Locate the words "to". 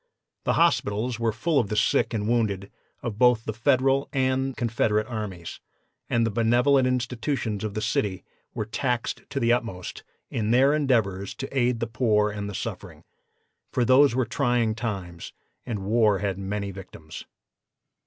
9.29-9.39, 11.35-11.55